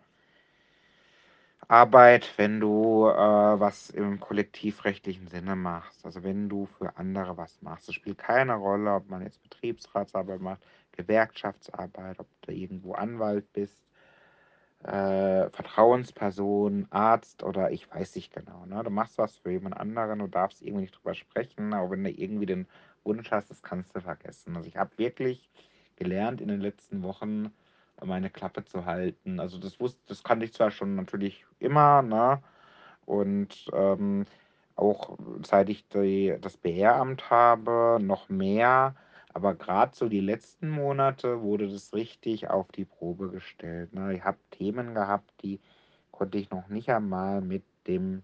Arbeit, 1.68 2.32
wenn 2.36 2.60
du 2.60 3.08
äh, 3.08 3.60
was 3.60 3.90
im 3.90 4.20
kollektivrechtlichen 4.20 5.28
Sinne 5.28 5.56
machst. 5.56 6.04
Also 6.04 6.22
wenn 6.22 6.48
du 6.48 6.66
für 6.66 6.96
andere 6.96 7.36
was 7.36 7.60
machst. 7.62 7.88
Es 7.88 7.94
spielt 7.94 8.18
keine 8.18 8.54
Rolle, 8.54 8.94
ob 8.94 9.08
man 9.08 9.22
jetzt 9.22 9.42
Betriebsratsarbeit 9.42 10.40
macht, 10.40 10.62
Gewerkschaftsarbeit, 10.92 12.18
ob 12.20 12.26
du 12.42 12.52
irgendwo 12.52 12.94
Anwalt 12.94 13.52
bist, 13.52 13.87
äh, 14.84 15.50
Vertrauensperson, 15.50 16.86
Arzt 16.90 17.42
oder 17.42 17.70
ich 17.70 17.90
weiß 17.92 18.14
nicht 18.16 18.32
genau. 18.32 18.64
Ne? 18.66 18.82
Du 18.84 18.90
machst 18.90 19.18
was 19.18 19.36
für 19.36 19.50
jemand 19.50 19.76
anderen, 19.76 20.20
du 20.20 20.28
darfst 20.28 20.62
irgendwie 20.62 20.82
nicht 20.82 20.96
drüber 20.96 21.14
sprechen, 21.14 21.74
aber 21.74 21.90
wenn 21.90 22.04
du 22.04 22.10
irgendwie 22.10 22.46
den 22.46 22.66
Wunsch 23.04 23.30
hast, 23.30 23.50
das 23.50 23.62
kannst 23.62 23.94
du 23.94 24.00
vergessen. 24.00 24.56
Also 24.56 24.68
ich 24.68 24.76
habe 24.76 24.96
wirklich 24.96 25.48
gelernt 25.96 26.40
in 26.40 26.48
den 26.48 26.60
letzten 26.60 27.02
Wochen, 27.02 27.52
meine 28.04 28.30
Klappe 28.30 28.64
zu 28.64 28.84
halten. 28.84 29.40
Also 29.40 29.58
das 29.58 29.80
wusste, 29.80 30.00
das 30.06 30.22
kannte 30.22 30.44
ich 30.44 30.52
zwar 30.52 30.70
schon 30.70 30.94
natürlich 30.94 31.44
immer, 31.58 32.02
ne? 32.02 32.40
Und 33.06 33.68
ähm, 33.72 34.26
auch 34.76 35.18
seit 35.44 35.68
ich 35.70 35.88
die, 35.88 36.36
das 36.40 36.56
BR-Amt 36.56 37.30
habe, 37.30 37.98
noch 38.00 38.28
mehr. 38.28 38.94
Aber 39.34 39.54
gerade 39.54 39.94
so 39.94 40.08
die 40.08 40.20
letzten 40.20 40.68
Monate 40.68 41.42
wurde 41.42 41.68
das 41.68 41.92
richtig 41.92 42.48
auf 42.48 42.68
die 42.72 42.84
Probe 42.84 43.30
gestellt. 43.30 43.92
Ne? 43.92 44.14
Ich 44.14 44.24
habe 44.24 44.38
Themen 44.50 44.94
gehabt, 44.94 45.30
die 45.42 45.60
konnte 46.10 46.38
ich 46.38 46.50
noch 46.50 46.68
nicht 46.68 46.88
einmal 46.88 47.40
mit 47.40 47.62
dem 47.86 48.22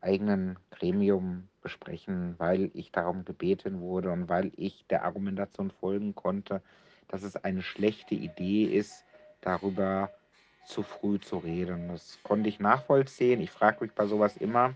eigenen 0.00 0.58
Gremium 0.70 1.48
besprechen, 1.60 2.34
weil 2.38 2.70
ich 2.74 2.92
darum 2.92 3.24
gebeten 3.24 3.80
wurde 3.80 4.10
und 4.10 4.28
weil 4.28 4.52
ich 4.56 4.86
der 4.88 5.04
Argumentation 5.04 5.70
folgen 5.70 6.14
konnte, 6.14 6.62
dass 7.08 7.22
es 7.22 7.36
eine 7.36 7.62
schlechte 7.62 8.14
Idee 8.14 8.64
ist, 8.64 9.04
darüber 9.40 10.10
zu 10.66 10.82
früh 10.82 11.18
zu 11.18 11.38
reden. 11.38 11.88
Das 11.88 12.18
konnte 12.22 12.48
ich 12.48 12.60
nachvollziehen. 12.60 13.40
Ich 13.40 13.50
frage 13.50 13.78
mich 13.84 13.92
bei 13.92 14.06
sowas 14.06 14.36
immer, 14.36 14.74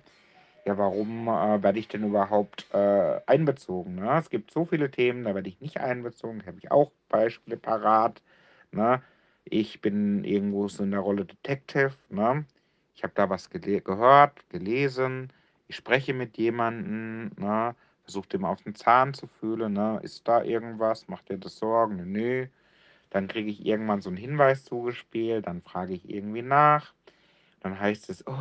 ja, 0.64 0.78
warum 0.78 1.28
äh, 1.28 1.62
werde 1.62 1.78
ich 1.78 1.88
denn 1.88 2.04
überhaupt 2.04 2.66
äh, 2.72 3.20
einbezogen? 3.26 3.96
Ne? 3.96 4.18
Es 4.18 4.30
gibt 4.30 4.52
so 4.52 4.64
viele 4.64 4.90
Themen, 4.90 5.24
da 5.24 5.34
werde 5.34 5.48
ich 5.48 5.60
nicht 5.60 5.80
einbezogen. 5.80 6.40
Da 6.40 6.46
habe 6.46 6.58
ich 6.58 6.70
auch 6.70 6.92
Beispiele 7.08 7.56
parat. 7.56 8.22
Ne? 8.70 9.02
Ich 9.44 9.80
bin 9.80 10.24
irgendwo 10.24 10.68
so 10.68 10.84
in 10.84 10.92
der 10.92 11.00
Rolle 11.00 11.24
Detective. 11.24 11.92
Ne? 12.10 12.44
Ich 12.94 13.02
habe 13.02 13.12
da 13.16 13.28
was 13.28 13.50
gele 13.50 13.80
gehört, 13.80 14.48
gelesen. 14.50 15.32
Ich 15.66 15.76
spreche 15.76 16.14
mit 16.14 16.36
jemandem, 16.38 17.32
ne? 17.36 17.74
versuche 18.04 18.28
dem 18.28 18.44
auf 18.44 18.62
den 18.62 18.74
Zahn 18.74 19.14
zu 19.14 19.26
fühlen. 19.26 19.72
Ne? 19.72 19.98
Ist 20.02 20.28
da 20.28 20.42
irgendwas? 20.44 21.08
Macht 21.08 21.28
dir 21.28 21.38
das 21.38 21.58
Sorgen? 21.58 22.12
Nö. 22.12 22.46
Dann 23.10 23.28
kriege 23.28 23.50
ich 23.50 23.66
irgendwann 23.66 24.00
so 24.00 24.08
einen 24.08 24.16
Hinweis 24.16 24.64
zugespielt, 24.64 25.46
dann 25.46 25.60
frage 25.60 25.92
ich 25.92 26.08
irgendwie 26.08 26.40
nach. 26.40 26.94
Dann 27.60 27.78
heißt 27.78 28.08
es, 28.08 28.26
oh, 28.26 28.32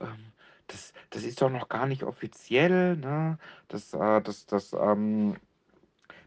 ähm, 0.00 0.32
das, 0.68 0.92
das 1.10 1.22
ist 1.24 1.40
doch 1.42 1.50
noch 1.50 1.68
gar 1.68 1.86
nicht 1.86 2.02
offiziell, 2.04 2.96
ne? 2.96 3.38
Das, 3.68 3.92
äh, 3.94 4.20
das, 4.22 4.46
das, 4.46 4.72
ähm, 4.72 5.36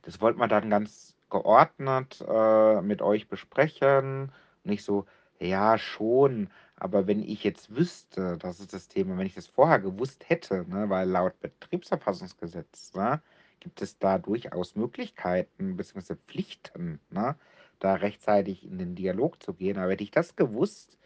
das 0.03 0.22
wollte 0.22 0.39
man 0.39 0.50
dann 0.50 0.70
ganz 0.70 1.15
geordnet 1.29 2.24
äh, 2.27 2.82
mit 2.82 3.01
euch 3.01 3.27
besprechen. 3.27 4.32
Nicht 4.63 4.84
so, 4.84 5.06
Ja, 5.39 5.77
schon. 5.77 6.50
Aber 6.75 7.08
wenn 7.08 7.22
ich 7.24 7.44
jetzt 7.44 7.75
wüsste, 7.75 8.38
das 8.38 8.60
ist 8.60 8.74
das 8.74 8.88
Thema, 8.88 9.17
wenn 9.17 9.25
ich 9.27 9.36
das 9.36 9.48
vorher 9.48 9.79
gewusst 9.79 10.29
hätte, 10.29 10.65
ne, 10.70 10.89
weil 10.89 11.10
laut 11.10 11.39
Betriebsverfassungsgesetz, 11.41 12.94
ne, 12.96 13.22
gibt 13.60 13.82
es 13.82 13.98
da 14.00 14.17
durchaus 14.20 14.75
Möglichkeiten 14.75 15.75
bzw. 15.77 16.15
Pflichten, 16.27 17.00
ne, 17.10 17.36
da 17.79 17.96
rechtzeitig 17.96 18.65
in 18.65 18.77
den 18.77 18.96
Dialog 18.96 19.41
zu 19.44 19.53
gehen. 19.53 19.77
Aber 19.77 19.91
hätte 19.91 20.03
ich 20.03 20.12
das 20.12 20.36
gewusst, 20.36 20.98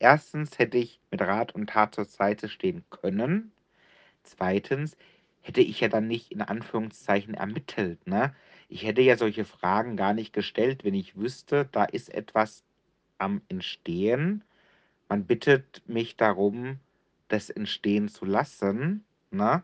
erstens 0.00 0.58
hätte 0.58 0.78
ich 0.78 1.00
mit 1.10 1.20
Rat 1.22 1.54
und 1.54 1.70
Tat 1.70 1.94
zur 1.94 2.04
Seite 2.04 2.48
stehen 2.48 2.84
können. 2.90 3.52
Zweitens 4.24 4.96
hätte 5.40 5.60
ich 5.62 5.80
ja 5.80 5.88
dann 5.88 6.06
nicht 6.08 6.32
in 6.32 6.42
Anführungszeichen 6.42 7.34
ermittelt, 7.34 8.06
ne? 8.06 8.34
Ich 8.68 8.84
hätte 8.84 9.00
ja 9.02 9.16
solche 9.16 9.44
Fragen 9.46 9.96
gar 9.96 10.14
nicht 10.14 10.32
gestellt, 10.32 10.84
wenn 10.84 10.94
ich 10.94 11.16
wüsste, 11.16 11.68
da 11.72 11.84
ist 11.84 12.12
etwas 12.14 12.64
am 13.18 13.42
Entstehen. 13.48 14.44
Man 15.08 15.26
bittet 15.26 15.82
mich 15.86 16.16
darum, 16.16 16.80
das 17.28 17.50
entstehen 17.50 18.08
zu 18.08 18.24
lassen, 18.26 19.04
ne? 19.30 19.62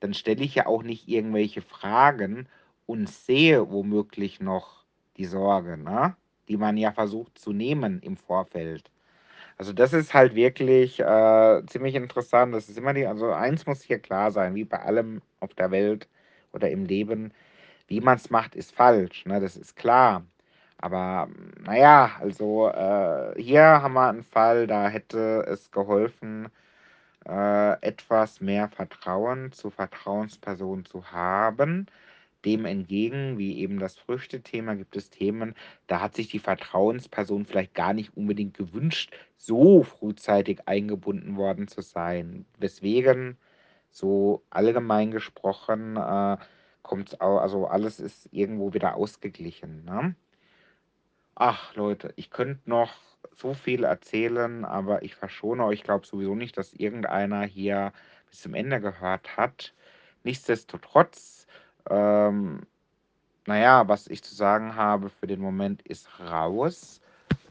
Dann 0.00 0.14
stelle 0.14 0.44
ich 0.44 0.54
ja 0.54 0.66
auch 0.66 0.82
nicht 0.82 1.08
irgendwelche 1.08 1.62
Fragen 1.62 2.48
und 2.86 3.08
sehe 3.08 3.70
womöglich 3.70 4.40
noch 4.40 4.84
die 5.16 5.26
Sorge, 5.26 5.76
ne? 5.78 6.16
Die 6.48 6.56
man 6.56 6.76
ja 6.76 6.92
versucht 6.92 7.38
zu 7.38 7.52
nehmen 7.52 8.00
im 8.02 8.16
Vorfeld. 8.16 8.90
Also 9.60 9.74
das 9.74 9.92
ist 9.92 10.14
halt 10.14 10.34
wirklich 10.34 11.00
äh, 11.00 11.62
ziemlich 11.66 11.94
interessant. 11.94 12.54
Das 12.54 12.70
ist 12.70 12.78
immer 12.78 12.94
die, 12.94 13.06
also 13.06 13.30
eins 13.32 13.66
muss 13.66 13.82
hier 13.82 13.98
klar 13.98 14.30
sein, 14.32 14.54
wie 14.54 14.64
bei 14.64 14.78
allem 14.80 15.20
auf 15.40 15.52
der 15.54 15.70
Welt 15.70 16.08
oder 16.52 16.70
im 16.70 16.86
Leben, 16.86 17.34
wie 17.88 18.00
man 18.00 18.16
es 18.16 18.30
macht, 18.30 18.54
ist 18.56 18.74
falsch, 18.74 19.26
ne? 19.26 19.40
Das 19.40 19.56
ist 19.56 19.76
klar. 19.76 20.24
Aber 20.78 21.28
naja, 21.60 22.12
also 22.20 22.68
äh, 22.70 23.34
hier 23.42 23.62
haben 23.82 23.94
wir 23.94 24.08
einen 24.08 24.24
Fall, 24.24 24.66
da 24.66 24.88
hätte 24.88 25.44
es 25.48 25.70
geholfen, 25.70 26.48
äh, 27.28 27.72
etwas 27.82 28.40
mehr 28.40 28.68
Vertrauen 28.68 29.52
zu 29.52 29.70
Vertrauenspersonen 29.70 30.84
zu 30.86 31.04
haben. 31.12 31.86
Dem 32.44 32.64
entgegen, 32.64 33.38
wie 33.38 33.58
eben 33.58 33.78
das 33.78 33.96
Früchtethema, 33.96 34.74
gibt 34.74 34.96
es 34.96 35.10
Themen, 35.10 35.54
da 35.86 36.00
hat 36.00 36.14
sich 36.14 36.28
die 36.28 36.38
Vertrauensperson 36.38 37.44
vielleicht 37.44 37.74
gar 37.74 37.92
nicht 37.92 38.16
unbedingt 38.16 38.56
gewünscht, 38.56 39.14
so 39.36 39.82
frühzeitig 39.82 40.66
eingebunden 40.66 41.36
worden 41.36 41.68
zu 41.68 41.82
sein. 41.82 42.46
Weswegen, 42.58 43.36
so 43.90 44.42
allgemein 44.50 45.10
gesprochen, 45.10 45.96
äh, 45.96 46.36
kommt 46.82 47.20
also 47.20 47.66
alles 47.66 48.00
ist 48.00 48.28
irgendwo 48.32 48.72
wieder 48.72 48.96
ausgeglichen. 48.96 49.84
Ne? 49.84 50.14
Ach 51.34 51.74
Leute, 51.74 52.12
ich 52.16 52.30
könnte 52.30 52.68
noch 52.68 52.94
so 53.36 53.54
viel 53.54 53.84
erzählen, 53.84 54.64
aber 54.64 55.02
ich 55.02 55.14
verschone 55.14 55.64
euch. 55.64 55.82
Glaube 55.82 56.06
sowieso 56.06 56.34
nicht, 56.34 56.56
dass 56.56 56.72
irgendeiner 56.72 57.42
hier 57.42 57.92
bis 58.28 58.40
zum 58.42 58.54
Ende 58.54 58.80
gehört 58.80 59.36
hat. 59.36 59.74
Nichtsdestotrotz, 60.24 61.39
ähm, 61.88 62.60
naja, 63.46 63.88
was 63.88 64.06
ich 64.06 64.22
zu 64.22 64.34
sagen 64.34 64.76
habe 64.76 65.10
für 65.10 65.26
den 65.26 65.40
Moment 65.40 65.82
ist 65.82 66.08
raus. 66.20 67.00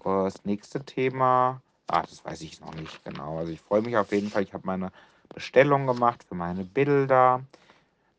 Das 0.04 0.46
nächste 0.46 0.84
Thema, 0.84 1.62
ah, 1.88 2.02
das 2.02 2.24
weiß 2.24 2.42
ich 2.42 2.62
noch 2.62 2.74
nicht 2.76 3.04
genau. 3.04 3.38
Also 3.38 3.52
ich 3.52 3.62
freue 3.62 3.82
mich 3.82 3.98
auf 3.98 4.12
jeden 4.12 4.30
Fall. 4.30 4.44
Ich 4.44 4.54
habe 4.54 4.66
meine 4.66 4.92
Bestellung 5.34 5.88
gemacht 5.88 6.24
für 6.28 6.36
meine 6.36 6.64
Bilder. 6.64 7.42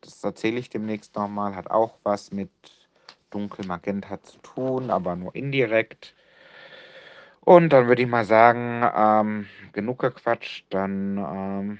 Das 0.01 0.23
erzähle 0.23 0.59
ich 0.59 0.69
demnächst 0.69 1.15
nochmal. 1.15 1.55
Hat 1.55 1.69
auch 1.71 1.97
was 2.03 2.31
mit 2.31 2.51
dunkelmagenta 3.29 4.21
zu 4.21 4.37
tun, 4.39 4.89
aber 4.91 5.15
nur 5.15 5.35
indirekt. 5.35 6.13
Und 7.41 7.69
dann 7.69 7.87
würde 7.87 8.03
ich 8.03 8.07
mal 8.07 8.25
sagen, 8.25 8.83
ähm, 8.95 9.47
genug 9.73 9.99
gequatscht. 9.99 10.65
Dann, 10.69 11.17
ähm, 11.17 11.79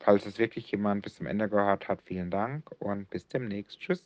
falls 0.00 0.26
es 0.26 0.38
wirklich 0.38 0.70
jemand 0.72 1.02
bis 1.02 1.14
zum 1.16 1.26
Ende 1.26 1.48
gehört 1.48 1.88
hat, 1.88 2.02
vielen 2.02 2.30
Dank 2.30 2.70
und 2.80 3.08
bis 3.10 3.28
demnächst. 3.28 3.78
Tschüss. 3.80 4.04